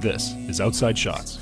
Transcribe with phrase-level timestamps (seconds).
[0.00, 1.38] This is Outside Shots,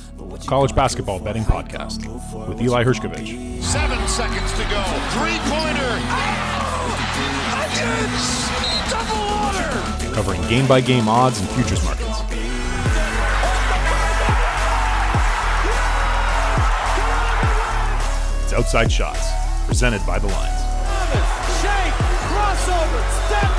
[0.46, 2.04] college basketball betting podcast
[2.48, 3.62] with Eli Hershkovich.
[3.62, 4.82] Seven seconds to go.
[5.14, 5.98] Three pointer.
[6.10, 6.58] Oh!
[8.90, 10.14] Double order.
[10.14, 12.18] Covering game by game odds and futures markets.
[18.42, 19.28] It's Outside Shots,
[19.66, 20.60] presented by The Lines.
[21.60, 21.94] Shake,
[22.28, 23.57] crossover, step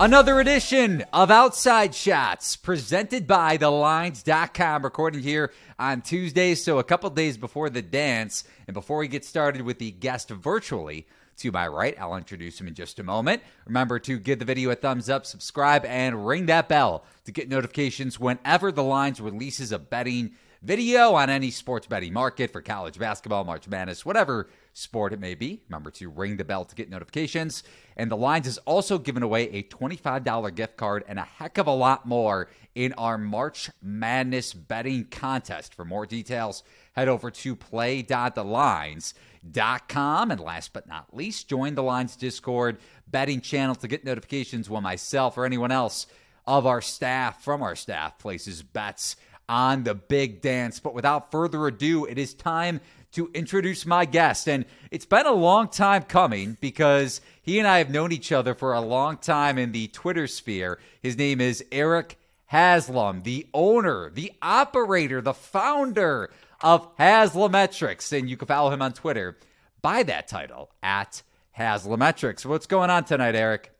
[0.00, 4.84] Another edition of Outside Shots presented by TheLines.com.
[4.84, 8.44] Recording here on Tuesday, so a couple days before the dance.
[8.68, 11.08] And before we get started with the guest virtually,
[11.38, 13.42] to my right, I'll introduce him in just a moment.
[13.66, 17.48] Remember to give the video a thumbs up, subscribe, and ring that bell to get
[17.48, 20.30] notifications whenever The Lines releases a betting
[20.62, 25.34] video on any sports betting market for college basketball, March Madness, whatever sport it may
[25.34, 25.60] be.
[25.68, 27.62] Remember to ring the bell to get notifications.
[27.96, 31.66] And the Lines is also giving away a $25 gift card and a heck of
[31.66, 35.74] a lot more in our March Madness betting contest.
[35.74, 40.30] For more details, head over to play.thelines.com.
[40.30, 44.84] And last but not least, join the Lines Discord betting channel to get notifications when
[44.84, 46.06] myself or anyone else
[46.46, 49.16] of our staff, from our staff, places bets
[49.48, 50.78] on the big dance.
[50.78, 52.80] But without further ado, it is time
[53.12, 54.48] to introduce my guest.
[54.48, 58.54] And it's been a long time coming because he and I have known each other
[58.54, 60.78] for a long time in the Twitter sphere.
[61.02, 68.16] His name is Erik Haslam, the owner, the operator, the founder of Haslametrics.
[68.16, 69.38] And you can follow him on Twitter
[69.82, 71.22] by that title at
[71.58, 72.44] Haslametrics.
[72.44, 73.72] What's going on tonight, Erik?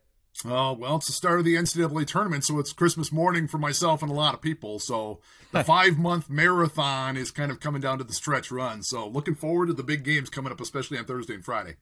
[0.44, 4.02] Uh, well, it's the start of the NCAA tournament, so it's Christmas morning for myself
[4.02, 4.78] and a lot of people.
[4.78, 8.82] So the five month marathon is kind of coming down to the stretch run.
[8.82, 11.76] So looking forward to the big games coming up, especially on Thursday and Friday.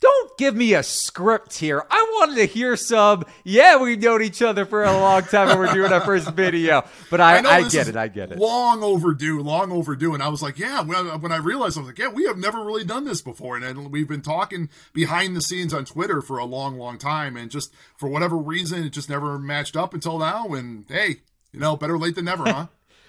[0.00, 1.82] Don't give me a script here.
[1.90, 3.24] I wanted to hear some.
[3.44, 6.84] Yeah, we've known each other for a long time and we're doing our first video.
[7.10, 7.96] But I, I, this get it.
[7.96, 8.38] I get it.
[8.38, 10.12] Long overdue, long overdue.
[10.12, 12.62] And I was like, yeah, when I, realized, I was like, yeah, we have never
[12.62, 13.56] really done this before.
[13.56, 17.36] And, and we've been talking behind the scenes on Twitter for a long, long time.
[17.36, 20.52] And just for whatever reason, it just never matched up until now.
[20.52, 21.20] And hey,
[21.52, 22.66] you know, better late than never, huh?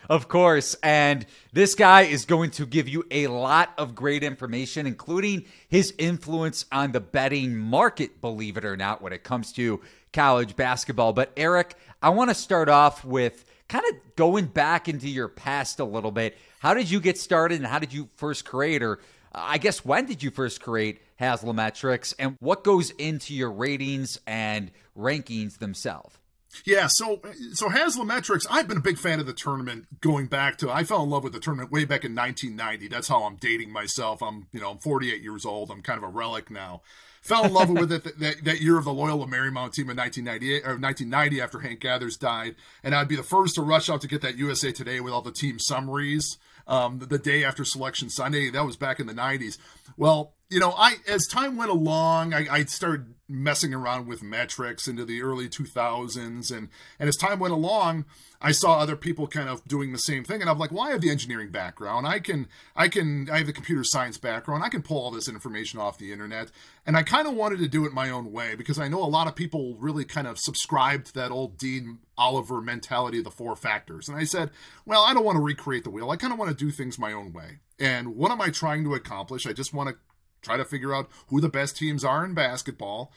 [0.10, 0.76] Of course.
[0.82, 5.94] And this guy is going to give you a lot of great information, including his
[5.98, 9.82] influence on the betting market, believe it or not, when it comes to
[10.14, 11.14] college basketball.
[11.14, 15.80] But Erik, I want to start off with kind of going back into your past
[15.80, 16.38] a little bit.
[16.60, 19.00] How did you get started and how did you first create, or
[19.34, 24.20] uh, I guess when did you first create Haslametrics, and what goes into your ratings
[24.26, 26.18] and rankings themselves?
[26.66, 27.22] Yeah, so
[27.54, 31.04] so Haslametrics, I've been a big fan of the tournament going back to I fell
[31.04, 32.88] in love with the tournament way back in 1990.
[32.88, 34.22] That's how I'm dating myself.
[34.22, 35.72] I'm, you know, I'm 48 years old.
[35.72, 36.82] I'm kind of a relic now.
[37.22, 40.64] Fell in love with it that, that, year of the Loyola Marymount team in 1998
[40.64, 44.08] or 1990 after Hank Gathers died, and I'd be the first to rush out to
[44.08, 48.10] get that USA Today with all the team summaries um, the, the day after Selection
[48.10, 48.50] Sunday.
[48.50, 49.58] That was back in the 90s.
[49.98, 54.88] Well, you know, I as time went along, I, I started messing around with metrics
[54.88, 56.18] into the early 2000s,
[56.52, 56.70] and
[57.00, 58.06] and as time went along,
[58.42, 60.92] I saw other people kind of doing the same thing, and I'm like, well, I
[60.92, 62.48] have the engineering background, I can
[62.78, 65.98] I can I have the computer science background, I can pull all this information off
[65.98, 66.50] the internet,
[66.86, 69.06] and I kind of wanted to do it my own way because I know a
[69.06, 73.32] lot of people really kind of subscribed to that old Dean Oliver mentality of the
[73.32, 74.52] four factors, and I said,
[74.86, 76.98] well, I don't want to recreate the wheel, I kind of want to do things
[76.98, 79.46] my own way, and what am I trying to accomplish?
[79.46, 79.98] I just want to
[80.42, 83.12] try to figure out who the best teams are in basketball.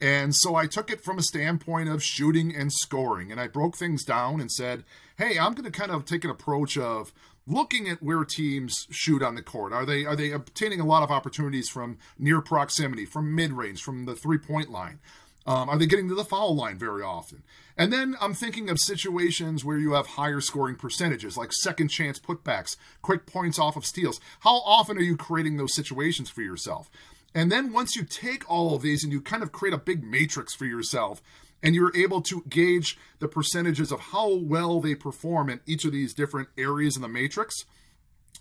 [0.00, 3.32] And so I took it from a standpoint of shooting and scoring.
[3.32, 4.84] And I broke things down and said,
[5.16, 7.12] hey, I'm going to kind of take an approach of
[7.46, 9.72] looking at where teams shoot on the court.
[9.72, 13.82] Are they are they obtaining a lot of opportunities from near proximity, from mid range,
[13.82, 14.98] from the three point line?
[15.46, 17.44] Um, are they getting to the foul line very often?
[17.76, 22.18] And then I'm thinking of situations where you have higher scoring percentages, like second chance
[22.18, 24.20] putbacks, quick points off of steals.
[24.40, 26.90] How often are you creating those situations for yourself?
[27.34, 30.02] And then once you take all of these and you kind of create a big
[30.02, 31.22] matrix for yourself,
[31.62, 35.92] and you're able to gauge the percentages of how well they perform in each of
[35.92, 37.64] these different areas in the matrix,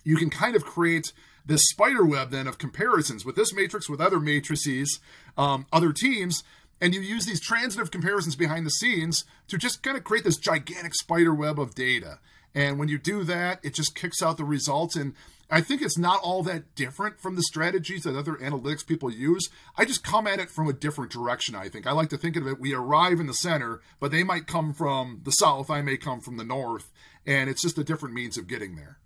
[0.03, 1.12] you can kind of create
[1.45, 5.00] this spider web then of comparisons with this matrix, with other matrices,
[5.38, 6.44] um, other teams,
[6.81, 10.38] and you use these transitive comparisons behind the scenes to just kind of create this
[10.38, 12.19] gigantic spider web of data.
[12.54, 14.95] And when you do that, it just kicks out the results.
[14.95, 15.13] And
[15.50, 19.50] I think it's not all that different from the strategies that other analytics people use.
[19.77, 21.86] I just come at it from a different direction, I think.
[21.86, 24.74] I like to think of it, we arrive in the center, but they might come
[24.74, 26.92] from the south, I may come from the north,
[27.25, 29.00] and it's just a different means of getting there.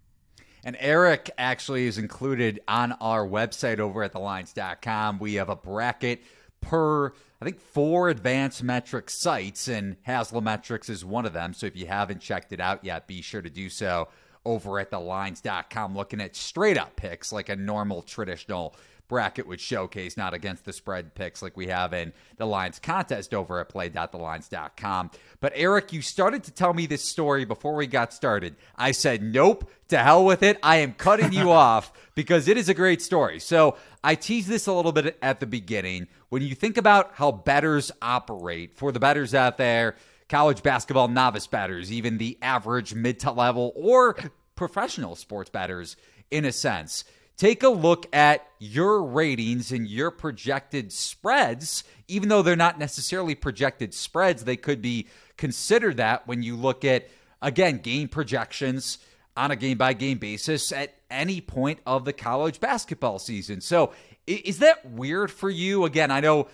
[0.64, 5.20] And Erik actually is included on our website over at thelines.com.
[5.20, 6.22] We have a bracket
[6.62, 11.54] per, I think, four advanced metric sites, and Haslametrics is one of them.
[11.54, 14.08] So if you haven't checked it out yet, be sure to do so
[14.46, 18.76] over at thelines.com, looking at straight up picks like a normal traditional
[19.10, 23.34] bracket would showcase, not against the spread picks like we have in the Lines contest
[23.34, 25.12] over at play.thelines.com.
[25.42, 28.56] But Erik, you started to tell me this story before we got started.
[28.78, 30.58] I said, nope, to hell with it.
[30.64, 33.40] I am cutting you off because it is a great story.
[33.40, 36.08] So I teased this a little bit at the beginning.
[36.30, 39.96] When you think about how betters operate, for the betters out there,
[40.30, 44.16] college basketball novice batters, even the average mid to level or
[44.56, 45.98] professional sports batters,
[46.32, 47.04] in a sense
[47.40, 53.34] take a look at your ratings and your projected spreads, even though they're not necessarily
[53.34, 57.08] projected spreads, they could be considered that when you look at,
[57.42, 58.98] again, game projections
[59.38, 63.62] on a game by game basis at any point of the college basketball season.
[63.62, 63.94] So,
[64.28, 65.86] is that weird for you?
[65.86, 66.50] Again, I know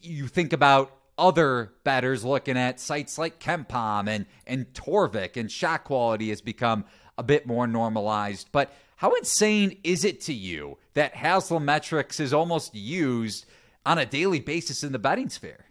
[0.00, 0.90] you think about
[1.20, 6.84] other batters looking at sites like KenPom and and Torvik and shot quality has become
[7.18, 12.74] a bit more normalized, but how insane is it to you that Haslametrics is almost
[12.74, 13.46] used
[13.86, 15.66] on a daily basis in the betting sphere?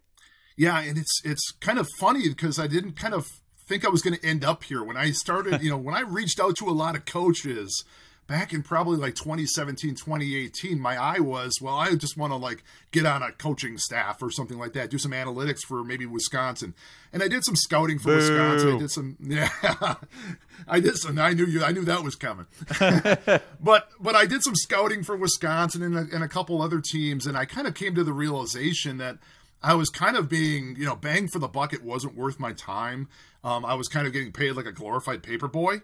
[0.56, 3.26] Yeah, and it's it's kind of funny because I didn't kind of
[3.68, 5.62] think I was going to end up here when I started.
[5.64, 7.84] You know, when I reached out to a lot of coaches
[8.30, 12.64] back in probably like 2017 2018 my eye was well i just want to like
[12.92, 16.76] get on a coaching staff or something like that do some analytics for maybe wisconsin.
[17.12, 18.16] And i did some scouting for Boo.
[18.18, 18.76] wisconsin.
[18.76, 19.96] I did some yeah.
[20.68, 22.46] I did some i knew you i knew that was coming.
[23.62, 27.26] But but i did some scouting for wisconsin and a, and a couple other teams
[27.26, 29.18] and i kind of came to the realization that
[29.62, 33.10] I was kind of being, you know, bang for the bucket wasn't worth my time.
[33.44, 35.82] Um, I was kind of getting paid like a glorified paper boy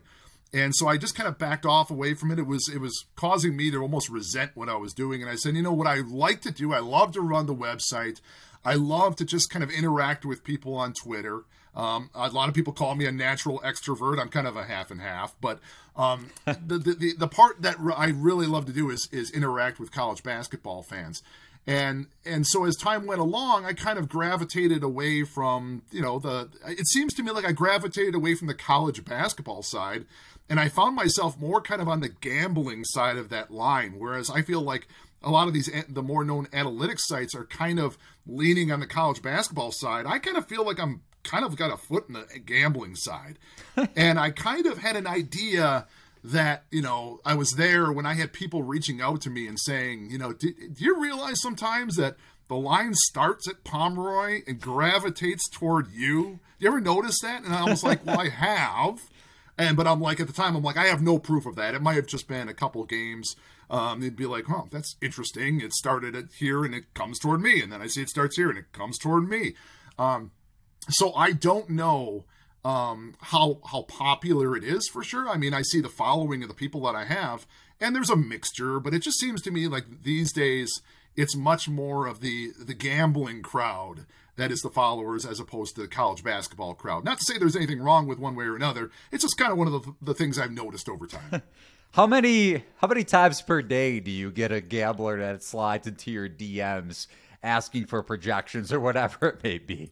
[0.54, 2.40] and so I just kind of backed off away from it.
[2.40, 5.22] It was it was causing me to almost resent what I was doing.
[5.22, 6.74] And I said, you know what I like to do?
[6.74, 8.22] I love to run the website.
[8.64, 11.44] I love to just kind of interact with people on Twitter.
[11.76, 14.20] Um, a lot of people call me a natural extrovert.
[14.20, 15.60] I'm kind of a half and half, but
[15.98, 19.92] um, the, the the part that I really love to do is is interact with
[19.92, 21.22] college basketball fans
[21.68, 26.20] and and so as time went along i kind of gravitated away from you know
[26.20, 30.06] the it seems to me like i gravitated away from the college basketball side
[30.50, 34.30] and I found myself more kind of on the gambling side of that line, whereas
[34.30, 34.88] I feel like
[35.24, 37.98] a lot of these the more known analytics sites are kind of
[38.28, 40.06] leaning on the college basketball side.
[40.06, 43.40] I kind of feel like I'm kind of got a foot in the gambling side,
[43.96, 45.88] and I kind of had an idea
[46.31, 49.60] that you know I was there when I had people reaching out to me and
[49.60, 52.18] saying, you know, do, do you realize sometimes that
[52.48, 56.39] the line starts at Pomeroy and gravitates toward you?
[56.60, 57.44] You ever notice that?
[57.44, 59.00] And I was like, well, I have.
[59.57, 61.75] And but I'm like at the time I'm like I have no proof of that.
[61.75, 63.36] It might have just been a couple games.
[63.69, 65.60] Um, they'd be like, "Oh, that's interesting.
[65.60, 68.36] It started at here and it comes toward me, and then I see it starts
[68.36, 69.56] here and it comes toward me."
[69.98, 70.31] Um,
[70.89, 72.25] so I don't know
[72.66, 75.30] um, how how popular it is for sure.
[75.30, 77.46] I mean, I see the following of the people that I have,
[77.80, 80.82] and there's a mixture, but it just seems to me like these days
[81.16, 85.82] it's much more of the the gambling crowd that is the followers as opposed to
[85.82, 87.06] the college basketball crowd.
[87.06, 88.90] Not to say there's anything wrong with one way or another.
[89.12, 91.44] It's just kind of one of the, the things I've noticed over time.
[91.92, 96.10] how many how many times per day do you get a gambler that slides into
[96.10, 97.06] your DMs
[97.44, 99.92] asking for projections or whatever it may be?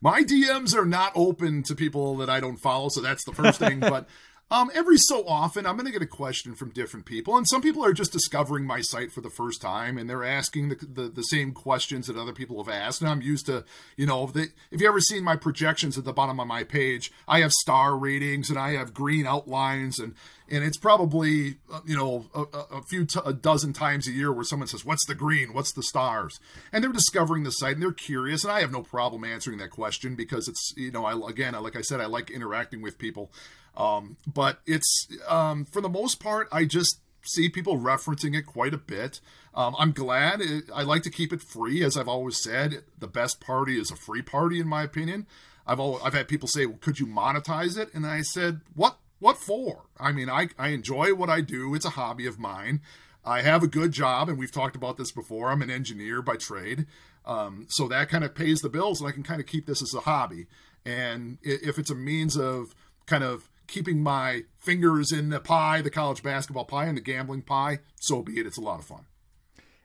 [0.00, 3.58] My DMs are not open to people that I don't follow, so that's the first
[3.58, 3.80] thing.
[3.80, 4.08] but
[4.54, 7.60] um, every so often, I'm going to get a question from different people, and some
[7.60, 11.08] people are just discovering my site for the first time, and they're asking the, the,
[11.08, 13.00] the same questions that other people have asked.
[13.00, 13.64] And I'm used to,
[13.96, 16.62] you know, if, they, if you ever seen my projections at the bottom of my
[16.62, 20.14] page, I have star ratings and I have green outlines, and
[20.48, 24.32] and it's probably uh, you know a, a few t- a dozen times a year
[24.32, 25.52] where someone says, "What's the green?
[25.52, 26.38] What's the stars?"
[26.72, 29.70] And they're discovering the site and they're curious, and I have no problem answering that
[29.70, 33.32] question because it's you know I again like I said I like interacting with people.
[33.76, 38.74] Um, but it's um, for the most part, I just see people referencing it quite
[38.74, 39.20] a bit.
[39.54, 40.40] Um, I'm glad.
[40.40, 42.84] It, I like to keep it free, as I've always said.
[42.98, 45.26] The best party is a free party, in my opinion.
[45.66, 48.98] I've always, I've had people say, well, "Could you monetize it?" And I said, "What?
[49.18, 51.74] What for?" I mean, I I enjoy what I do.
[51.74, 52.80] It's a hobby of mine.
[53.24, 55.50] I have a good job, and we've talked about this before.
[55.50, 56.86] I'm an engineer by trade,
[57.24, 59.82] um, so that kind of pays the bills, and I can kind of keep this
[59.82, 60.46] as a hobby.
[60.84, 62.74] And if it's a means of
[63.06, 67.42] kind of keeping my fingers in the pie, the college basketball pie and the gambling
[67.42, 68.46] pie, so be it.
[68.46, 69.06] It's a lot of fun.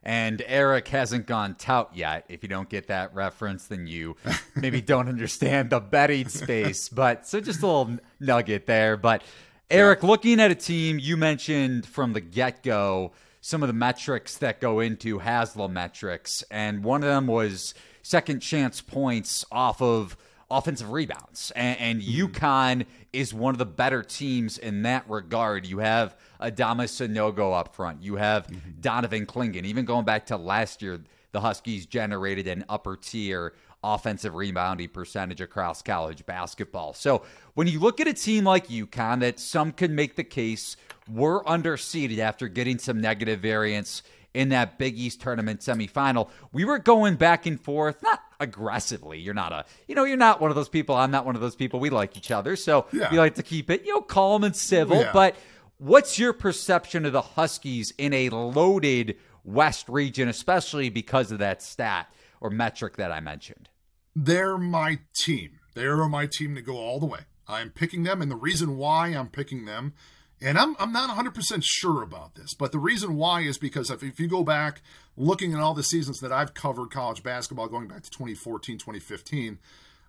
[0.01, 2.25] And Erik hasn't gone tout yet.
[2.29, 4.15] If you don't get that reference, then you
[4.55, 6.87] maybe don't understand the betting space.
[6.87, 8.95] But so just a little nugget there.
[8.95, 9.23] But
[9.69, 14.37] Eric, looking at a team you mentioned from the get go some of the metrics
[14.37, 20.17] that go into Haslametrics, and one of them was second chance points off of
[20.51, 21.51] offensive rebounds.
[21.55, 22.25] And, and mm-hmm.
[22.25, 25.65] UConn is one of the better teams in that regard.
[25.65, 28.01] You have Adama Sanogo up front.
[28.01, 28.81] You have mm-hmm.
[28.81, 29.65] Donovan Clingan.
[29.65, 30.99] Even going back to last year,
[31.31, 33.53] the Huskies generated an upper tier
[33.83, 36.93] offensive rebounding percentage across college basketball.
[36.93, 40.75] So when you look at a team like UConn, that some could make the case
[41.09, 44.03] were underseeded after getting some negative variance
[44.33, 46.29] in that Big East tournament semifinal.
[46.51, 49.19] We were going back and forth, not aggressively.
[49.19, 50.95] You're not a, you know, you're not one of those people.
[50.95, 51.79] I'm not one of those people.
[51.79, 53.11] We like each other, so yeah.
[53.11, 55.01] we like to keep it, you know, calm and civil.
[55.01, 55.11] Yeah.
[55.13, 55.35] But
[55.77, 61.61] what's your perception of the Huskies in a loaded West region, especially because of that
[61.61, 63.69] stat or metric that I mentioned?
[64.15, 65.59] They're my team.
[65.75, 67.19] They're my team to go all the way.
[67.47, 69.93] I'm picking them, and the reason why I'm picking them
[70.41, 74.03] and I'm, I'm not 100% sure about this, but the reason why is because if,
[74.03, 74.81] if you go back
[75.19, 79.59] looking at all the seasons that I've covered college basketball going back to 2014, 2015,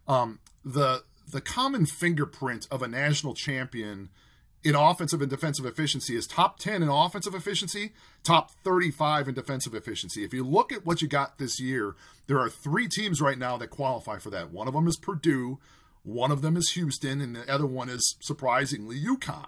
[0.09, 4.09] um, the, the common fingerprint of a national champion
[4.63, 9.75] in offensive and defensive efficiency is top 10 in offensive efficiency, top 35 in defensive
[9.75, 10.23] efficiency.
[10.23, 13.57] If you look at what you got this year, there are three teams right now
[13.57, 14.53] that qualify for that.
[14.53, 15.59] One of them is Purdue,
[16.05, 19.47] one of them is Houston, and the other one is surprisingly UConn.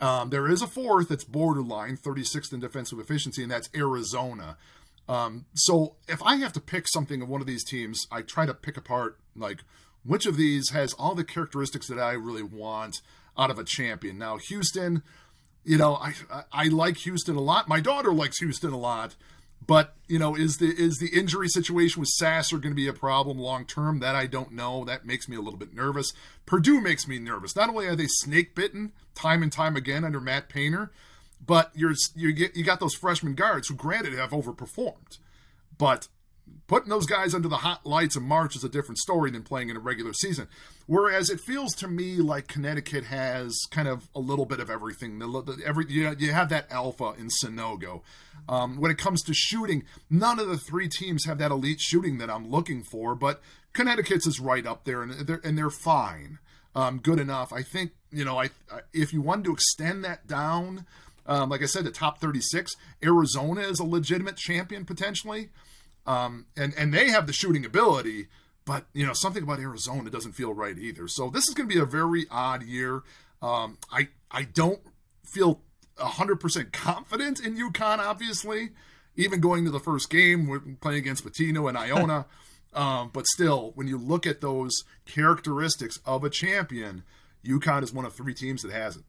[0.00, 4.56] Um, there is a fourth that's borderline, 36th in defensive efficiency, and that's Arizona.
[5.08, 8.46] Um, so if I have to pick something of one of these teams, I try
[8.46, 9.60] to pick apart like
[10.04, 13.00] which of these has all the characteristics that I really want
[13.36, 14.18] out of a champion.
[14.18, 15.02] Now, Houston,
[15.64, 16.14] you know, I
[16.52, 17.68] I like Houston a lot.
[17.68, 19.16] My daughter likes Houston a lot.
[19.66, 22.92] But you know, is the is the injury situation with Sasser going to be a
[22.92, 23.98] problem long term?
[23.98, 24.84] That I don't know.
[24.84, 26.12] That makes me a little bit nervous.
[26.46, 27.54] Purdue makes me nervous.
[27.54, 30.90] Not only are they snake bitten time and time again under Matt Painter,
[31.44, 35.18] but you're you get you got those freshman guards who, granted, have overperformed,
[35.76, 36.08] but
[36.66, 39.70] putting those guys under the hot lights in March is a different story than playing
[39.70, 40.46] in a regular season.
[40.86, 45.20] Whereas it feels to me like Connecticut has kind of a little bit of everything.
[45.64, 48.02] Every you, have that alpha in Sanogo.
[48.48, 52.18] Um, when it comes to shooting, none of the three teams have that elite shooting
[52.18, 53.14] that I'm looking for.
[53.14, 53.42] But
[53.72, 56.38] Connecticut's is right up there, and they're and they're fine,
[56.74, 57.52] um, good enough.
[57.52, 58.50] I think you know, I
[58.92, 60.86] if you wanted to extend that down.
[61.28, 65.50] Um, like I said, the top 36, Arizona is a legitimate champion potentially.
[66.08, 68.28] Um, and and they have the shooting ability,
[68.64, 71.06] but you know something about Arizona doesn't feel right either.
[71.06, 73.02] So this is going to be a very odd year.
[73.42, 74.80] Um, I I don't
[75.22, 75.60] feel
[75.98, 77.98] hundred percent confident in UConn.
[77.98, 78.70] Obviously,
[79.16, 82.24] even going to the first game, we're playing against Pitino and Iona.
[82.72, 87.02] um, but still, when you look at those characteristics of a champion,
[87.44, 89.04] UConn is one of three teams that has it.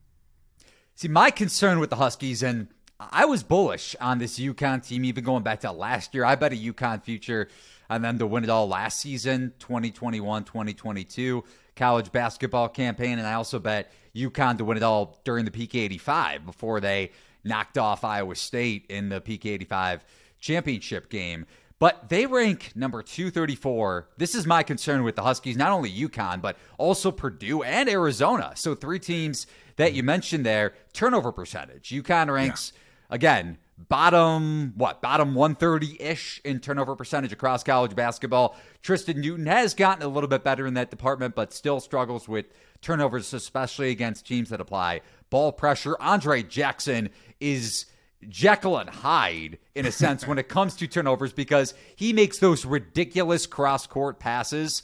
[1.00, 5.24] See, my concern with the Huskies, and I was bullish on this UConn team, even
[5.24, 6.26] going back to last year.
[6.26, 7.48] I bet a UConn future
[7.88, 11.42] on them to win it all last season, 2021, 2022
[11.74, 13.18] college basketball campaign.
[13.18, 17.12] And I also bet UConn to win it all during the PK 85 before they
[17.44, 20.04] knocked off Iowa State in the PK 85
[20.38, 21.46] championship game.
[21.78, 24.10] But they rank number 234.
[24.18, 28.52] This is my concern with the Huskies, not only UConn, but also Purdue and Arizona.
[28.54, 29.46] So, three teams
[29.80, 31.90] that you mentioned there, turnover percentage.
[31.90, 32.72] UConn ranks.
[32.74, 33.58] Yeah again,
[33.88, 40.08] bottom what bottom 130-ish in turnover percentage across college basketball tristan newton has gotten a
[40.08, 42.44] little bit better in that department but still struggles with
[42.82, 47.08] turnovers especially against teams that apply ball pressure andre jackson
[47.40, 47.86] is
[48.28, 52.66] jekyll and hyde in a sense when it comes to turnovers because he makes those
[52.66, 54.82] ridiculous cross-court passes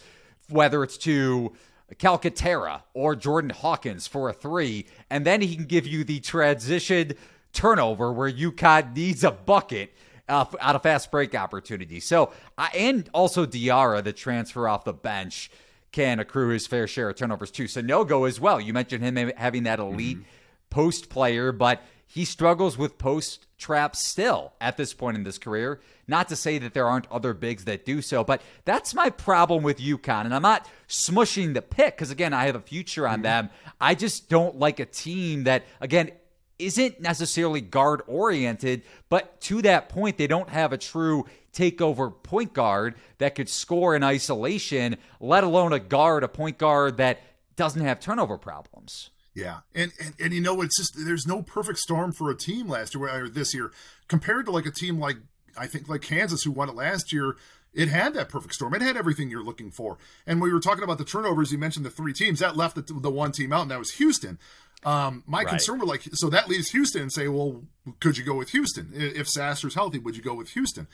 [0.49, 1.53] whether it's to
[1.95, 7.13] calcaterra or jordan hawkins for a three and then he can give you the transition
[7.57, 9.93] turnover where UConn needs a bucket
[10.29, 11.99] uh, out of fast break opportunity.
[11.99, 15.51] So, uh, and also Diarra, the transfer off the bench,
[15.93, 17.65] can accrue his fair share of turnovers too.
[17.65, 18.61] Sanogo as well.
[18.61, 20.29] You mentioned him having that elite mm-hmm.
[20.69, 25.81] post player, but he struggles with post traps still at this point in this career.
[26.07, 29.63] Not to say that there aren't other bigs that do so, but that's my problem
[29.63, 30.25] with UConn.
[30.25, 33.23] And I'm not smushing the pick because, again, I have a future on mm-hmm.
[33.23, 33.51] them.
[33.81, 36.13] I just don't like a team that, again,
[36.59, 42.53] isn't necessarily guard oriented, but to that point, they don't have a true takeover point
[42.53, 47.21] guard that could score in isolation, let alone a guard, a point guard that
[47.57, 49.11] doesn't have turnover problems.
[49.37, 52.69] Yeah, and, and and you know it's just there's no perfect storm for a team
[52.69, 53.71] last year or this year
[54.09, 55.19] compared to like a team like
[55.59, 57.37] I think like Kansas who won it last year.
[57.75, 58.73] It had that perfect storm.
[58.73, 59.99] It had everything you're looking for.
[60.27, 62.75] And when we were talking about the turnovers, you mentioned the three teams that left
[62.77, 64.39] the, the one team out, and that was Houston.
[64.87, 65.49] Um, my Right.
[65.51, 67.65] concern with like so that leaves Houston and say, well,
[68.01, 69.99] could you go with Houston if Sasser's healthy?
[69.99, 70.87] Would you go with Houston?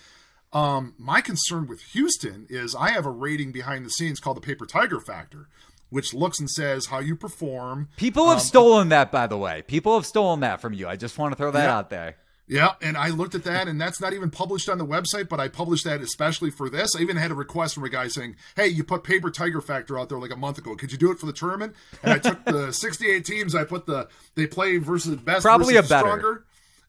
[0.52, 4.40] Um, my concern with Houston is I have a rating behind the scenes called the
[4.42, 5.46] Paper Tiger Factor,
[5.92, 7.88] which looks and says how you perform.
[7.96, 9.62] People have um, stolen that, by the way.
[9.66, 10.88] People have stolen that from you.
[10.88, 11.76] I just want to throw that Yeah.
[11.76, 12.16] out there.
[12.48, 15.38] Yeah, and I looked at that, and that's not even published on the website, but
[15.38, 16.90] I published that especially for this.
[16.98, 19.98] I even had a request from a guy saying, "Hey, you put Paper Tiger Factor
[19.98, 20.74] out there like a month ago.
[20.74, 23.54] Could you do it for the tournament?" And I took the 68 teams.
[23.54, 26.06] I put the they play versus the best, Probably a better.
[26.08, 26.44] stronger,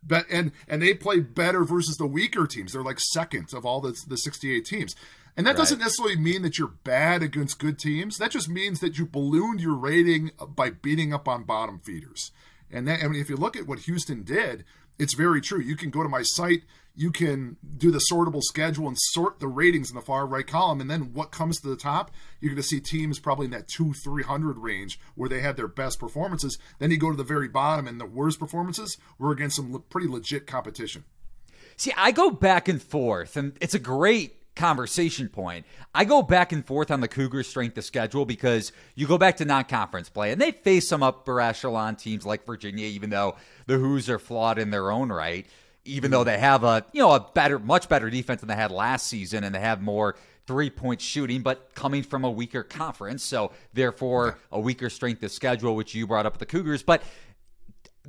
[0.06, 2.74] but and and they play better versus the weaker teams.
[2.74, 4.96] They're like second of all the the 68 teams.
[5.36, 8.18] And that doesn't necessarily mean that you're bad against good teams.
[8.18, 12.32] That just means that you ballooned your rating by beating up on bottom feeders.
[12.70, 14.64] And that, I mean, if you look at what Houston did,
[15.00, 15.60] it's very true.
[15.60, 16.64] You can go to my site,
[16.96, 20.80] you can do the sortable schedule and sort the ratings in the far right column,
[20.80, 23.68] and then what comes to the top, you're going to see teams probably in that
[23.68, 26.60] two, three hundred range where they had their best performances.
[26.78, 30.08] Then you go to the very bottom, and the worst performances were against some pretty
[30.08, 31.06] legit competition.
[31.76, 35.66] See, I go back and forth, and it's a great conversation point.
[35.94, 39.38] I go back and forth on the Cougars' strength of schedule because you go back
[39.38, 43.78] to non-conference play, and they face some upper echelon teams like Virginia, even though the
[43.78, 45.46] Hoos are flawed in their own right.
[45.86, 46.28] Even though mm-hmm.
[46.28, 49.44] they have a you know a better, much better defense than they had last season,
[49.44, 54.38] and they have more three point shooting, but coming from a weaker conference, so therefore
[54.52, 57.04] a weaker strength of schedule, which you brought up with the Cougars, but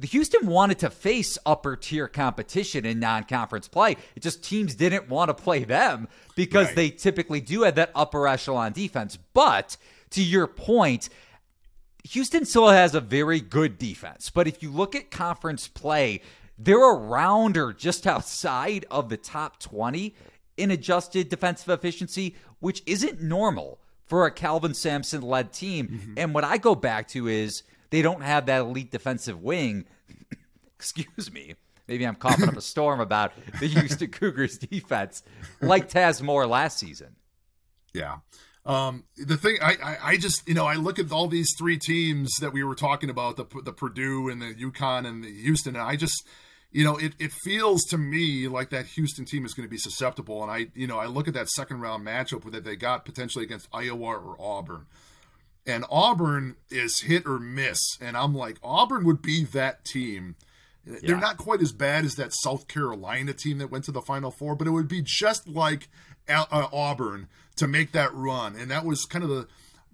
[0.03, 3.93] Houston wanted to face upper tier competition in non-conference play.
[4.17, 6.77] It just teams didn't want to play them because Right.
[6.77, 9.17] they typically do have that upper echelon defense.
[9.35, 9.77] But
[10.11, 11.09] to your point,
[12.11, 14.31] Houston still has a very good defense.
[14.31, 16.21] But if you look at conference play,
[16.59, 20.15] they're around or just outside of the top 20
[20.57, 25.89] in adjusted defensive efficiency, which isn't normal for a Kelvin Sampson led team.
[25.89, 26.15] Mm-hmm.
[26.17, 27.63] And what I go back to is
[27.95, 29.85] they don't have that elite defensive wing.
[30.77, 31.55] Excuse me.
[31.87, 35.23] Maybe I'm coughing up a storm about the Houston Cougars defense,
[35.61, 37.15] like Taze Moore last season.
[37.93, 38.17] Yeah.
[38.67, 41.79] Um, the thing I, I, I just you know I look at all these three
[41.79, 45.77] teams that we were talking about the the Purdue and the UConn and the Houston
[45.77, 46.27] and I just
[46.73, 49.79] you know it, it feels to me like that Houston team is going to be
[49.79, 53.05] susceptible and I you know I look at that second round matchup that they got
[53.05, 54.87] potentially against Iowa or Auburn
[55.67, 60.37] and Auburn is hit or miss and I'm like Auburn would be that team
[60.87, 64.31] they're not quite as bad as that South Carolina team that went to the Final
[64.31, 65.89] Four, but it would be just like
[66.29, 69.47] uh, Auburn to make that run, and that was kind of the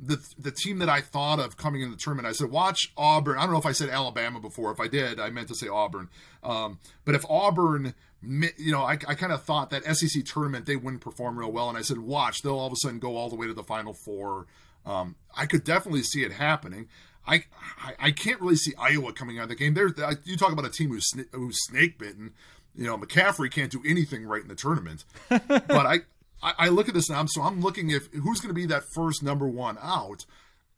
[0.02, 2.26] the the team that I thought of coming in the tournament.
[2.26, 3.38] I said, watch Auburn.
[3.38, 4.72] I don't know if I said Alabama before.
[4.72, 6.08] If I did, I meant to say Auburn.
[6.42, 10.76] Um, but if Auburn, you know, I, I kind of thought that SEC tournament they
[10.76, 13.28] wouldn't perform real well, and I said, watch, they'll all of a sudden go all
[13.28, 14.46] the way to the Final Four.
[14.86, 16.88] Um, I could definitely see it happening.
[17.26, 17.44] I,
[17.82, 19.74] I I can't really see Iowa coming out of the game.
[19.74, 19.90] There,
[20.24, 22.32] you talk about a team who's sna- who's snake bitten.
[22.74, 25.04] You know, McCaffery can't do anything right in the tournament.
[25.28, 26.00] but I,
[26.42, 27.24] I I look at this now.
[27.26, 30.24] So I'm looking if who's going to be that first number one out.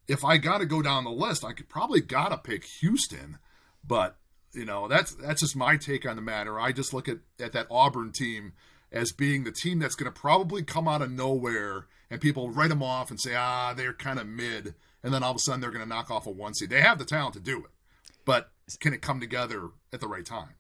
[0.09, 3.38] If I got to go down the list, I could probably got to pick Houston.
[3.87, 4.17] But
[4.53, 6.59] you know, that's that's just my take on the matter.
[6.59, 8.53] I just look at at that Auburn team
[8.91, 12.68] as being the team that's going to probably come out of nowhere and people write
[12.68, 14.75] them off and say, ah, they're kind of mid.
[15.03, 16.68] And then all of a sudden they're going to knock off a one seed.
[16.68, 17.70] They have the talent to do it,
[18.27, 20.51] but can it come together at the right time?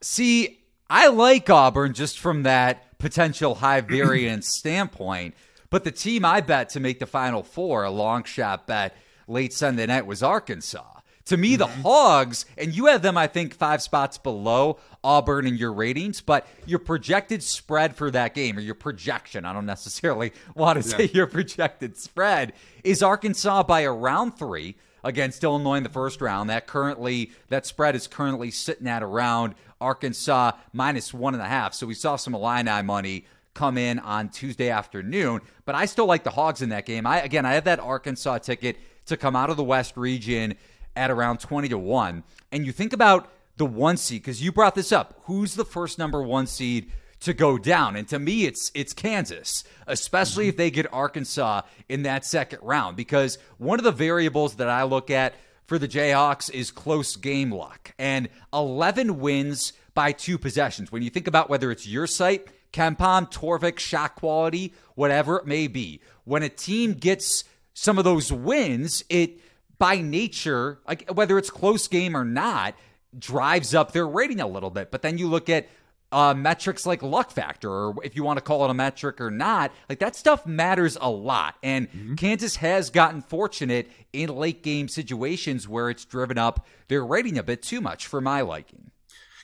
[0.00, 5.34] See, I like Auburn just from that potential high variance standpoint.
[5.70, 8.94] But the team I bet to make the Final Four, a long shot bet
[9.26, 11.00] late Sunday night, was Arkansas.
[11.26, 11.82] To me, the mm-hmm.
[11.82, 16.46] Hogs, and you have them, I think, five spots below Auburn in your ratings, but
[16.66, 21.10] your projected spread for that game, or your projection, I don't necessarily want to say
[21.12, 26.50] your projected spread, is Arkansas by around three against Illinois in the first round.
[26.50, 31.74] That currently, that spread is currently sitting at around Arkansas minus one and a half.
[31.74, 36.24] So we saw some Illini money come in on Tuesday afternoon, but I still like
[36.24, 37.06] the Hogs in that game.
[37.06, 40.54] I again, I have that Arkansas ticket to come out of the West region
[40.96, 42.22] at around 20 to 1.
[42.50, 45.20] And you think about the one seed because you brought this up.
[45.24, 47.96] Who's the first number 1 seed to go down?
[47.96, 50.50] And to me it's it's Kansas, especially mm-hmm.
[50.50, 54.84] if they get Arkansas in that second round because one of the variables that I
[54.84, 55.34] look at
[55.66, 57.94] for the Jayhawks is close game luck.
[57.98, 60.90] And 11 wins by two possessions.
[60.90, 65.68] When you think about whether it's your site, KenPom, Torvik, shot quality, whatever it may
[65.68, 69.40] be, when a team gets some of those wins, it
[69.82, 72.76] by nature, like whether it's close game or not,
[73.18, 74.92] drives up their rating a little bit.
[74.92, 75.68] But then you look at
[76.12, 79.28] uh, metrics like luck factor, or if you want to call it a metric or
[79.28, 81.56] not, like that stuff matters a lot.
[81.64, 82.14] And mm-hmm.
[82.14, 87.42] Kansas has gotten fortunate in late game situations where it's driven up their rating a
[87.42, 88.92] bit too much for my liking.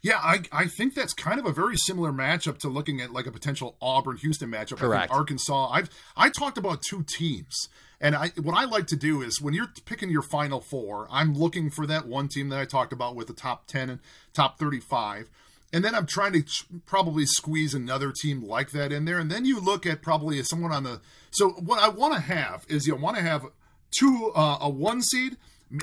[0.05, 3.27] Yeah, I, I think that's kind of a very similar matchup to looking at like
[3.27, 4.77] a potential Auburn Houston matchup.
[4.77, 5.13] Correct.
[5.13, 5.71] Arkansas.
[5.73, 7.69] I've I talked about two teams,
[8.01, 11.35] and I what I like to do is when you're picking your final four, I'm
[11.35, 14.01] looking for that one team that I talked about with the top ten and
[14.33, 15.29] top thirty five.
[15.73, 16.45] And then I'm trying to
[16.87, 19.19] probably squeeze another team like that in there.
[19.19, 21.01] And then you look at probably someone on the.
[21.31, 23.45] So what I want to have is you want to have
[23.91, 25.37] two uh, a one seed,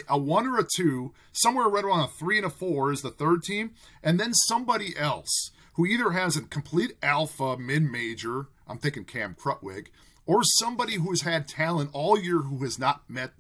[0.10, 3.12] a one or a two, somewhere right around a three and a four is the
[3.12, 8.48] third team, and then somebody else who either has a complete alpha mid major.
[8.68, 9.88] I'm thinking Cam Krutwig,
[10.26, 13.32] or somebody who has had talent all year who has not met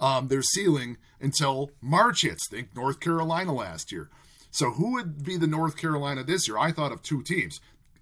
[0.00, 2.48] um, their ceiling until March hits.
[2.48, 4.08] Think North Carolina last year.
[4.50, 6.58] So who would be the North Carolina this year?
[6.58, 7.60] I thought of two teams,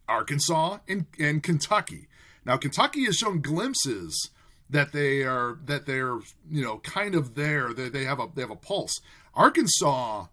[0.09, 2.09] Arkansas and, and Kentucky.
[2.45, 4.31] Now Kentucky has shown glimpses
[4.71, 6.19] that they are that they're
[6.51, 7.73] you know kind of there.
[7.73, 9.01] They, they have a they have a pulse.
[9.35, 10.27] Arkansas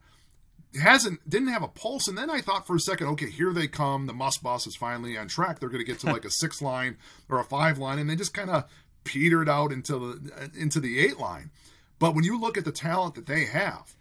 [0.82, 3.68] hasn't didn't have a pulse, and then I thought for a second, okay, here they
[3.68, 4.08] come.
[4.08, 5.60] The Muss Bus is finally on track.
[5.60, 6.98] They're going to get to like a six line
[7.30, 8.66] or a five line, and they just kind of
[9.04, 11.52] petered out into the into the eight line.
[12.00, 13.96] But when you look at the talent that they have,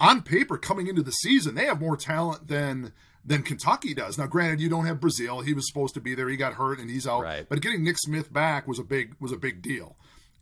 [0.00, 2.92] on paper coming into the season, they have more talent than
[3.24, 4.18] than Kentucky does.
[4.18, 6.28] Now, granted, you don't have Brazile he was supposed to be there.
[6.28, 7.22] He got hurt and he's out.
[7.22, 7.46] Right.
[7.48, 9.96] But getting Nick Smith back was a big was a big deal,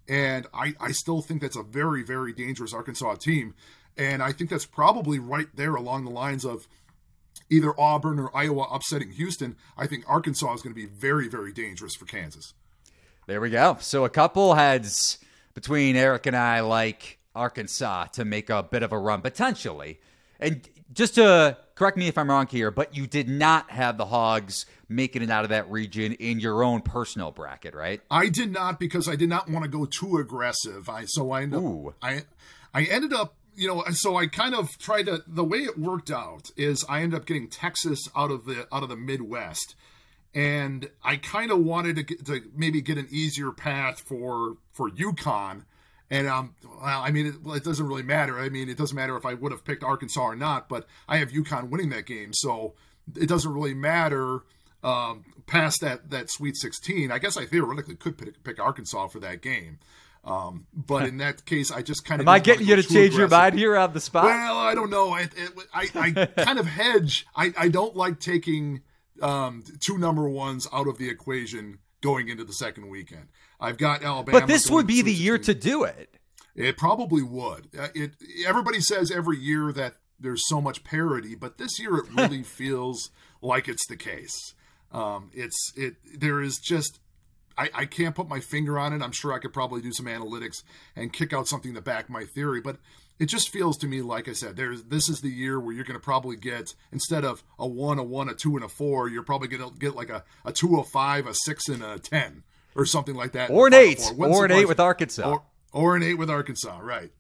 [0.09, 3.55] and I I still think that's a very very dangerous Arkansas team,
[3.96, 6.66] and I think that's probably right there along the lines of
[7.50, 9.57] either Auburn or Iowa upsetting Houston.
[9.76, 12.55] I think Arkansas is going to be very very dangerous for Kansas.
[13.26, 13.76] There we go.
[13.81, 15.18] So a couple heads
[15.55, 20.00] between Erik and I like Arkansas to make a bit of a run potentially.
[20.38, 24.07] And just to correct me if I'm wrong here, but you did not have the
[24.07, 28.00] Hogs making it out of that region in your own personal bracket, right?
[28.11, 30.88] I did not because I did not want to go too aggressive.
[30.88, 32.22] I so I know I
[32.74, 36.11] I ended up you know so I kind of tried to the way it worked
[36.11, 39.75] out is I ended up getting Texas out of the out of the Midwest
[40.33, 44.91] and I kind of wanted to, get, to maybe get an easier path for for
[44.91, 45.65] UConn
[46.11, 48.39] and um, well, I mean, it, it, doesn't really matter.
[48.39, 51.19] I mean, it doesn't matter if I would have picked Arkansas or not, but I
[51.19, 52.75] have UConn winning that game, so
[53.17, 54.41] it doesn't really matter
[54.83, 57.13] um, past that that Sweet 16.
[57.13, 59.79] I guess I theoretically could pick, pick Arkansas for that game.
[60.22, 63.14] Um, but in that case, I just kind of am I getting you to change
[63.14, 63.18] aggressive.
[63.18, 64.24] your mind here on the spot?
[64.24, 65.11] Well, I don't know.
[65.11, 65.28] I
[65.72, 66.11] I, I
[66.44, 67.26] kind of hedge.
[67.35, 68.83] I, I don't like taking
[69.22, 73.28] um, two number ones out of the equation going into the second weekend.
[73.59, 74.40] I've got Alabama.
[74.40, 76.14] But this would be the year to do it.
[76.54, 77.68] It probably would.
[77.78, 78.12] Uh, it
[78.46, 83.11] everybody says every year that there's so much parity, but this year it really feels
[83.40, 84.54] like it's the case.
[84.92, 87.00] Um, it's it there is just
[87.61, 89.03] I, I can't put my finger on it.
[89.03, 90.62] I'm sure I could probably do some analytics
[90.96, 92.77] and kick out something to back my theory, but
[93.18, 95.85] it just feels to me like I said, there's this is the year where you're
[95.85, 99.11] going to probably get instead of a one, a one, a two, and a four,
[99.11, 101.99] you're probably going to get like a a two, a five, a six, and a
[101.99, 102.44] ten
[102.75, 103.51] or something like that.
[103.51, 104.11] Or an eight.
[104.16, 105.29] Or an eight with Arkansas.
[105.29, 105.42] Or,
[105.73, 107.11] or, an eight with Arkansas, right.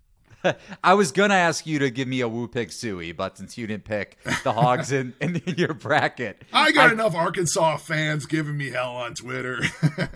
[0.84, 3.58] I was going to ask you to give me a Woo Pig Sooie, but since
[3.58, 6.42] you didn't pick the Hogs in, in, in, your bracket.
[6.52, 9.60] I got I, enough Arkansas fans giving me hell on Twitter.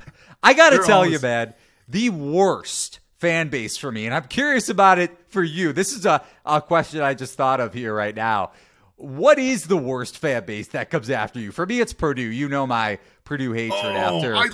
[0.45, 1.13] I got to tell always...
[1.13, 1.55] you, man,
[1.89, 5.73] the worst fan base for me, and I'm curious about it for you.
[5.73, 8.53] This is a, a question I just thought of here right now.
[8.97, 11.51] What is the worst fan base that comes after you?
[11.51, 12.23] For me, it's Purdue.
[12.23, 14.37] You know my Purdue hatred oh, after.
[14.37, 14.49] I,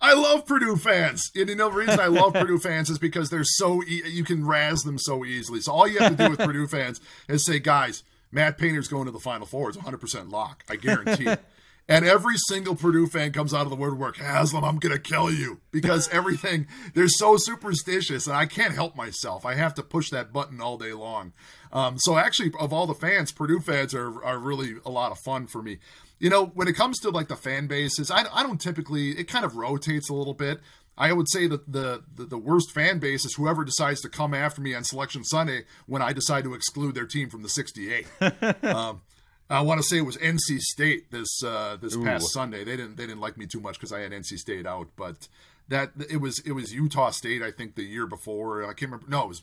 [0.00, 1.30] I love Purdue fans.
[1.34, 4.24] And you know the reason I love Purdue fans is because they're so e- you
[4.24, 5.60] can razz them so easily.
[5.60, 9.06] So all you have to do with Purdue fans is say, guys, Matt Painter's going
[9.06, 9.70] to the Final Four.
[9.70, 10.64] It's 100% lock.
[10.68, 11.34] I guarantee.
[11.88, 15.32] And every single Purdue fan comes out of the woodwork, Haslam, I'm going to kill
[15.32, 15.60] you.
[15.70, 19.46] Because everything, they're so superstitious, and I can't help myself.
[19.46, 21.32] I have to push that button all day long.
[21.72, 25.18] Um, so, actually, of all the fans, Purdue fans are, are really a lot of
[25.24, 25.78] fun for me
[26.20, 29.28] you know, when it comes to like the fan bases, I, I don't typically, it
[29.28, 30.60] kind of rotates a little bit.
[30.96, 34.34] I would say that the, the, the worst fan base is whoever decides to come
[34.34, 38.06] after me on Selection Sunday when I decide to exclude their team from the 68.
[38.64, 39.02] um,
[39.50, 42.04] I want to say it was NC State this uh, this Ooh.
[42.04, 42.64] past Sunday.
[42.64, 45.28] They didn't they didn't like me too much because I had NC State out, but
[45.68, 48.64] that it was it was Utah State I think the year before.
[48.64, 49.06] I can't remember.
[49.08, 49.42] No, it was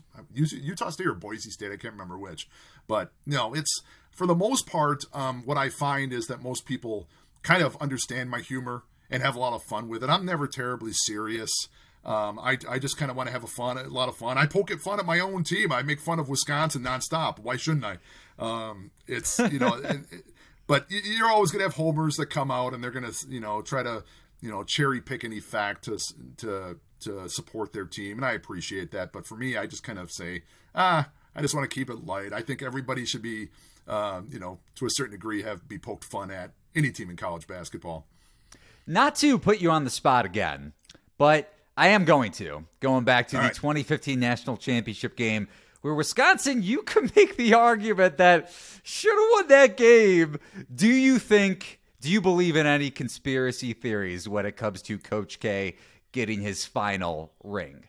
[0.54, 1.72] Utah State or Boise State.
[1.72, 2.48] I can't remember which.
[2.88, 7.08] But no, it's for the most part, um, what I find is that most people
[7.44, 10.10] kind of understand my humor and have a lot of fun with it.
[10.10, 11.52] I'm never terribly serious.
[12.06, 14.38] Um, I, I just kind of want to have a fun, a lot of fun.
[14.38, 15.72] I poke at fun at my own team.
[15.72, 17.40] I make fun of Wisconsin nonstop.
[17.40, 17.98] Why shouldn't I?
[18.38, 19.80] Um, it's you know,
[20.68, 23.40] but you're always going to have homers that come out and they're going to, you
[23.40, 24.04] know, try to,
[24.42, 25.98] you know, cherry pick any fact to
[26.38, 29.12] to to support their team, and I appreciate that.
[29.12, 30.44] But for me, I just kind of say,
[30.74, 32.34] ah, I just want to keep it light.
[32.34, 33.50] I think everybody should be,
[33.88, 37.16] um, you know, to a certain degree, have be poked fun at any team in
[37.16, 38.08] college basketball.
[38.88, 40.74] Not to put you on the spot again,
[41.18, 42.66] but I am going to.
[42.80, 43.56] Going back to All the right.
[43.56, 45.48] 2015 national championship game
[45.86, 50.40] where Wisconsin, you can make the argument that should have won that game.
[50.74, 55.40] Do you think, do you believe in any conspiracy theories when it comes to Coach
[55.40, 55.76] K
[56.12, 57.84] getting his final ring?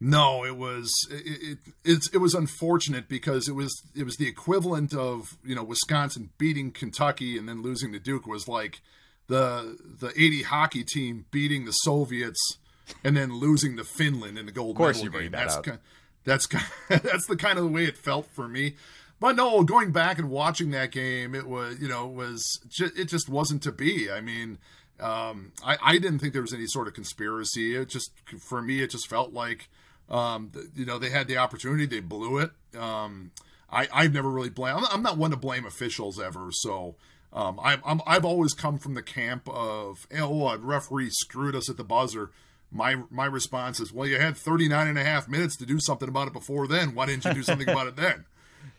[0.00, 4.92] No, it was it, it, it was unfortunate because it was it was the equivalent
[4.92, 8.80] of you know Wisconsin beating Kentucky and then losing to Duke was like
[9.28, 12.58] the the 80 hockey team beating the Soviets
[13.04, 15.32] and then losing to Finland in the gold of course medal game.
[15.32, 15.78] That that's
[16.26, 16.40] up.
[16.48, 18.74] Kind, that's that's the kind of the way it felt for me.
[19.20, 22.98] But no, going back and watching that game, it was you know it was just,
[22.98, 24.10] it just wasn't to be.
[24.10, 24.58] I mean,
[25.00, 27.74] um, I I didn't think there was any sort of conspiracy.
[27.74, 29.68] It just for me, it just felt like
[30.08, 32.50] um, you know they had the opportunity, they blew it.
[32.78, 33.32] Um,
[33.70, 34.86] I I've never really blamed.
[34.90, 36.96] I'm not one to blame officials ever, so.
[37.30, 41.68] Um, I, I'm, I've always come from the camp of, oh, a referee screwed us
[41.68, 42.30] at the buzzer
[42.70, 46.08] my my response is, well, you had 39 and a half minutes to do something
[46.08, 46.94] about it before then.
[46.94, 48.26] Why didn't you do something about it then?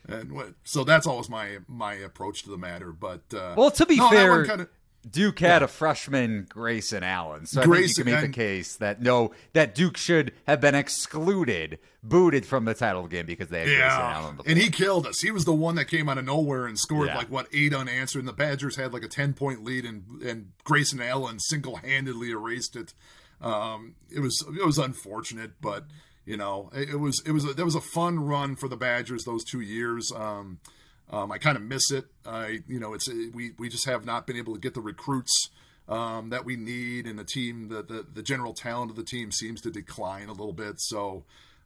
[0.08, 2.91] And so that's always my my approach to the matter.
[2.91, 4.67] But uh, well, to be no, fair, kinda,
[5.10, 5.65] Duke had yeah.
[5.65, 9.02] a freshman Grayson Allen, so Grayson, I think you can make and, the case that
[9.02, 13.69] no, that Duke should have been excluded, booted from the title game because they had
[13.69, 14.36] yeah, Grayson Allen.
[14.36, 14.52] Before.
[14.52, 15.21] And he killed us.
[15.21, 17.17] He was the one that came out of nowhere and scored yeah.
[17.17, 20.52] like what eight unanswered, and the Badgers had like a ten point lead, and and
[20.63, 22.93] Grayson Allen single handedly erased it.
[23.41, 25.86] Um, it was it was unfortunate, but
[26.25, 28.78] you know it, it was it was a, there was a fun run for the
[28.78, 30.12] Badgers those two years.
[30.15, 30.60] Um,
[31.12, 32.06] um, I kind of miss it.
[32.25, 35.49] I you know it's we we just have not been able to get the recruits
[35.88, 39.32] um, that we need, and the team the, the, the general talent of the team
[39.32, 40.80] seems to decline a little bit.
[40.80, 41.23] So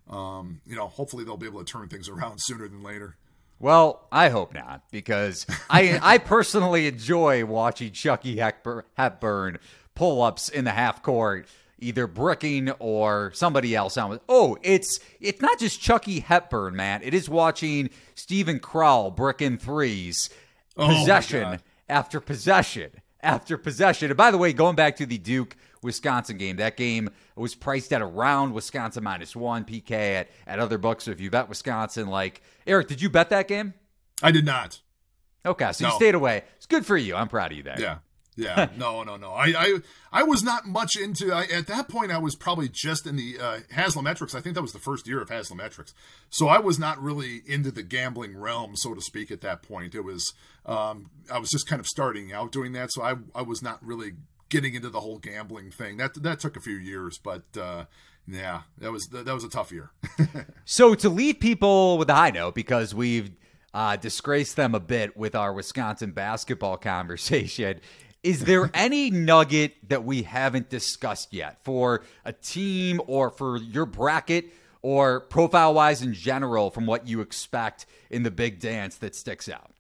[0.10, 3.18] um, you know hopefully they'll be able to turn things around sooner than later.
[3.60, 9.60] Well, I hope not, because I I personally enjoy watching Chucky Hepburn
[9.96, 11.48] pull ups in the half court
[11.84, 14.20] either bricking or somebody else on.
[14.30, 17.02] Oh, it's it's not just Chucky Hepburn, man.
[17.04, 20.30] It is watching Steven Crowl bricking threes,
[20.78, 22.92] oh possession after possession
[23.22, 24.10] after possession.
[24.10, 27.92] And by the way, going back to the Duke Wisconsin game, that game was priced
[27.94, 31.06] at around Wisconsin minus one PK at at other books.
[31.06, 33.74] So if you bet Wisconsin, like Erik, did you bet that game?
[34.22, 34.80] I did not.
[35.46, 35.90] Okay, so no.
[35.90, 36.44] you stayed away.
[36.56, 37.16] It's good for you.
[37.16, 37.76] I'm proud of you there.
[37.78, 37.98] Yeah.
[38.36, 39.32] Yeah, no, no, no.
[39.32, 39.78] I, I,
[40.12, 41.32] I was not much into.
[41.32, 44.36] I, at that point, I was probably just in the uh, Haslametrics.
[44.36, 45.94] I think that was the first year of Haslametrics,
[46.30, 49.32] so I was not really into the gambling realm, so to speak.
[49.32, 50.34] At that point, it was
[50.66, 53.84] um, I was just kind of starting out doing that, so I, I was not
[53.84, 54.14] really
[54.50, 55.98] getting into the whole gambling thing.
[55.98, 57.86] That that took a few years, but uh,
[58.28, 59.92] yeah, that was that was a tough year.
[60.66, 63.32] so to leave people with a high note, because we've
[63.74, 67.80] uh, disgraced them a bit with our Wisconsin basketball conversation.
[68.24, 73.86] Is there any nugget that we haven't discussed yet for a team or for your
[73.86, 79.14] bracket or profile wise in general from what you expect in the big dance that
[79.14, 79.72] sticks out?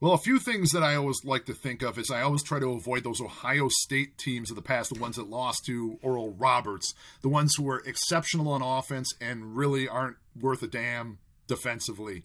[0.00, 2.60] Well, a few things that I always like to think of is I always try
[2.60, 6.34] to avoid those Ohio State teams of the past, the ones that lost to Oral
[6.34, 11.18] Roberts, the ones who are exceptional on offense and really aren't worth a damn
[11.48, 12.22] defensively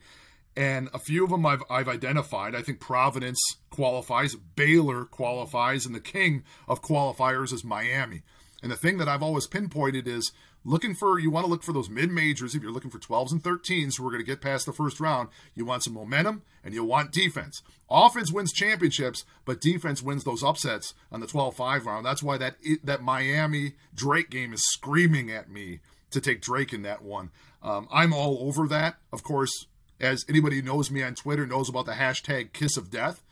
[0.58, 2.56] and a few of them I've, I've identified.
[2.56, 3.40] I think Providence
[3.70, 8.24] qualifies, Baylor qualifies, and the king of qualifiers is Miami.
[8.64, 10.32] And the thing that I've always pinpointed is
[10.66, 13.32] looking for you want to look for those mid majors if you're looking for 12s
[13.32, 15.30] and 13s who are going to get past the first round.
[15.54, 17.62] You want some momentum and you want defense.
[17.88, 22.04] Offense wins championships, but defense wins those upsets on the 12-5 round.
[22.04, 26.82] That's why that that Miami Drake game is screaming at me to take Drake in
[26.82, 27.30] that one.
[27.62, 28.96] Um, I'm all over that.
[29.14, 29.68] Of course,
[30.00, 33.24] as anybody who knows me on Twitter knows about the hashtag kiss of death.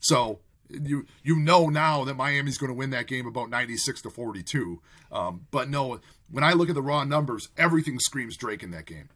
[0.00, 4.10] So you you know now that Miami's going to win that game about 96 to
[4.10, 4.80] 42.
[5.12, 8.86] Um, but no, when I look at the raw numbers, everything screams Drake in that
[8.86, 9.08] game.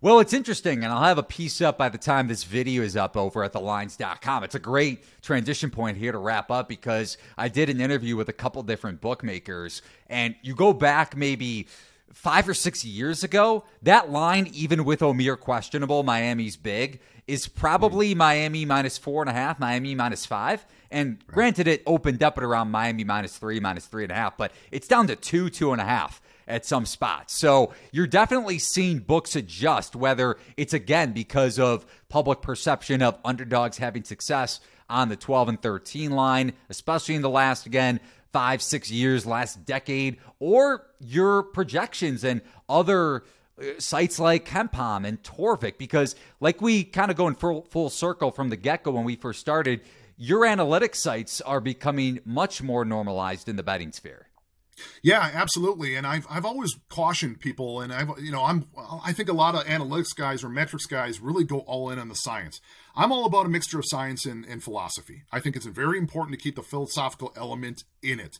[0.00, 2.94] Well, it's interesting, and I'll have a piece up by the time this video is
[2.94, 4.44] up over at thelines.com.
[4.44, 8.28] It's a great transition point here to wrap up because I did an interview with
[8.28, 11.68] a couple different bookmakers, and you go back maybe
[12.14, 18.10] five or six years ago, that line, even with Omier questionable, Miami's big, is probably
[18.10, 18.18] mm-hmm.
[18.18, 20.64] Miami minus four and a half, Miami minus five.
[20.90, 21.26] And right.
[21.26, 24.52] granted, it opened up at around Miami minus three, minus three and a half, but
[24.70, 27.34] it's down to two, two and a half at some spots.
[27.34, 33.78] So you're definitely seeing books adjust, whether it's again because of public perception of underdogs
[33.78, 38.00] having success on the 12 and 13 line, especially in the last, again,
[38.34, 43.22] five, six years, last decade, or your projections and other
[43.58, 47.88] uh, sites like KenPom and Torvik, because like we kind of go in full, full
[47.88, 49.82] circle from the get go when we first started,
[50.16, 54.26] your analytics sites are becoming much more normalized in the betting sphere.
[55.02, 55.94] Yeah, absolutely.
[55.94, 58.66] And I've I've always cautioned people, and I've you know I'm
[59.04, 62.08] I think a lot of analytics guys or metrics guys really go all in on
[62.08, 62.60] the science.
[62.96, 65.22] I'm all about a mixture of science and, and philosophy.
[65.32, 68.38] I think it's very important to keep the philosophical element in it.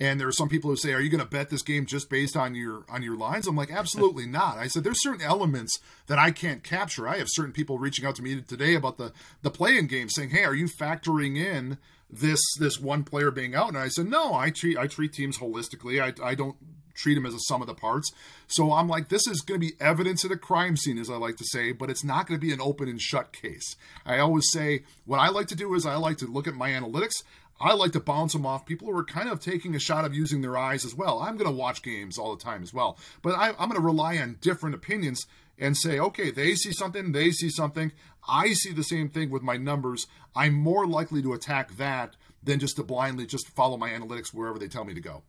[0.00, 2.10] And there are some people who say, "Are you going to bet this game just
[2.10, 5.78] based on your on your lines?" I'm like, "Absolutely not." I said, "There's certain elements
[6.08, 9.12] that I can't capture." I have certain people reaching out to me today about the
[9.42, 11.78] the playing game, saying, "Hey, are you factoring in
[12.10, 15.38] this this one player being out?" And I said, "No, I treat I treat teams
[15.38, 16.02] holistically.
[16.02, 16.56] I I don't
[16.94, 18.12] treat them as a sum of the parts."
[18.46, 21.16] So I'm like, "This is going to be evidence at a crime scene, as I
[21.16, 24.18] like to say, but it's not going to be an open and shut case." I
[24.18, 27.22] always say, what I like to do is I like to look at my analytics.
[27.60, 30.14] I like to bounce them off people who are kind of taking a shot of
[30.14, 31.20] using their eyes as well.
[31.20, 33.80] I'm going to watch games all the time as well, but I, am going to
[33.80, 35.26] rely on different opinions
[35.58, 37.92] and say, okay, they see something, they see something.
[38.28, 40.06] I see the same thing with my numbers.
[40.34, 44.58] I'm more likely to attack that than just to blindly just follow my analytics wherever
[44.58, 45.22] they tell me to go.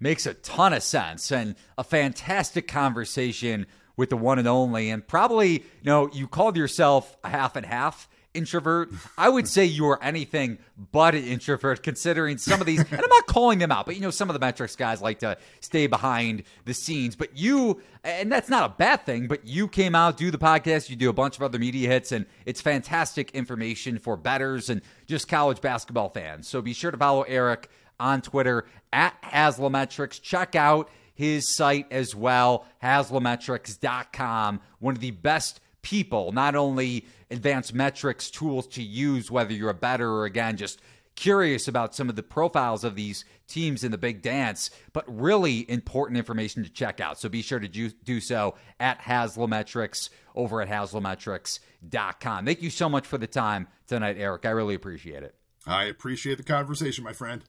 [0.00, 4.90] Makes a ton of sense and a fantastic conversation with the one and only.
[4.90, 8.90] And probably, you know, you called yourself a half and half introvert.
[9.18, 10.58] I would say you are anything
[10.92, 12.80] but an introvert, considering some of these.
[12.80, 15.18] And I'm not calling them out, but you know, some of the metrics guys like
[15.18, 17.16] to stay behind the scenes.
[17.16, 19.28] But you, and that's not a bad thing.
[19.28, 22.12] But you came out, do the podcast, you do a bunch of other media hits,
[22.12, 26.48] and it's fantastic information for bettors and just college basketball fans.
[26.48, 27.68] So be sure to follow Erik
[28.00, 30.22] on Twitter at Haslametrics.
[30.22, 34.60] Check out his site as well, haslametrics.com.
[34.78, 39.74] One of the best people, not only advanced metrics tools to use, whether you're a
[39.74, 40.80] bettor or again, just
[41.14, 45.68] curious about some of the profiles of these teams in the big dance, but really
[45.68, 47.18] important information to check out.
[47.18, 52.46] So be sure to do so at Haslametrics over at haslametrics.com.
[52.46, 54.46] Thank you so much for the time tonight, Erik.
[54.46, 55.34] I really appreciate it.
[55.66, 57.42] I appreciate the conversation, my friend.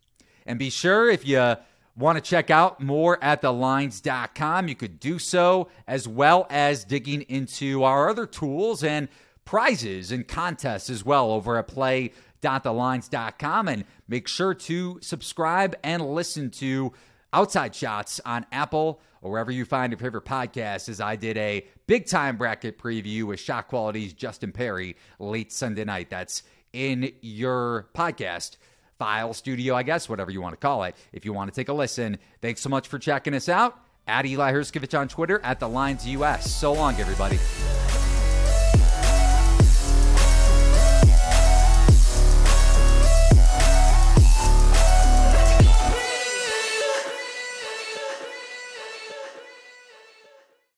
[0.46, 1.56] And be sure if you
[2.00, 4.70] Want to check out more at thelines.com?
[4.70, 9.10] You could do so as well as digging into our other tools and
[9.50, 13.68] prizes and contests as well over at play.thelines.com.
[13.68, 16.94] And make sure to subscribe and listen to
[17.34, 21.66] Outside Shots on Apple or wherever you find your favorite podcast, as I did a
[21.88, 26.12] big time bracket preview with Shot Quality's Justin Perry late Sunday night.
[26.12, 28.58] That's in your podcast
[29.00, 31.70] file studio, I guess, whatever you want to call it, if you want to take
[31.70, 32.20] a listen.
[32.40, 33.80] Thanks so much for checking us out.
[34.06, 36.54] At Eli Hershkovich on Twitter, at the Lines US.
[36.54, 37.40] So long, everybody.